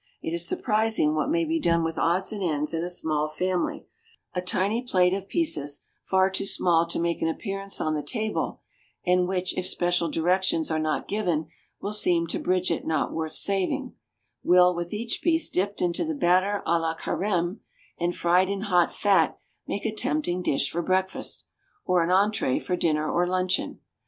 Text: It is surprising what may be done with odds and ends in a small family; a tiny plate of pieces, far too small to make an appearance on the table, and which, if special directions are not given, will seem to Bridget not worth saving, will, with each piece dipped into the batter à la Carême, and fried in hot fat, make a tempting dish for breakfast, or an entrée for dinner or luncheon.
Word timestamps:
It 0.23 0.33
is 0.33 0.47
surprising 0.47 1.13
what 1.13 1.29
may 1.29 1.45
be 1.45 1.59
done 1.59 1.83
with 1.83 1.99
odds 1.99 2.31
and 2.33 2.41
ends 2.41 2.73
in 2.73 2.81
a 2.83 2.89
small 2.89 3.27
family; 3.27 3.85
a 4.33 4.41
tiny 4.41 4.81
plate 4.81 5.13
of 5.13 5.27
pieces, 5.27 5.81
far 6.01 6.31
too 6.31 6.47
small 6.47 6.87
to 6.87 6.97
make 6.97 7.21
an 7.21 7.27
appearance 7.27 7.79
on 7.79 7.93
the 7.93 8.01
table, 8.01 8.61
and 9.05 9.27
which, 9.27 9.55
if 9.55 9.67
special 9.67 10.09
directions 10.09 10.71
are 10.71 10.79
not 10.79 11.07
given, 11.07 11.49
will 11.81 11.93
seem 11.93 12.25
to 12.29 12.39
Bridget 12.39 12.83
not 12.83 13.13
worth 13.13 13.33
saving, 13.33 13.95
will, 14.43 14.73
with 14.73 14.91
each 14.91 15.21
piece 15.21 15.51
dipped 15.51 15.83
into 15.83 16.03
the 16.03 16.15
batter 16.15 16.63
à 16.65 16.81
la 16.81 16.95
Carême, 16.95 17.59
and 17.99 18.15
fried 18.15 18.49
in 18.49 18.61
hot 18.61 18.91
fat, 18.91 19.37
make 19.67 19.85
a 19.85 19.93
tempting 19.93 20.41
dish 20.41 20.71
for 20.71 20.81
breakfast, 20.81 21.45
or 21.85 22.01
an 22.03 22.09
entrée 22.09 22.59
for 22.59 22.75
dinner 22.75 23.07
or 23.07 23.27
luncheon. 23.27 23.79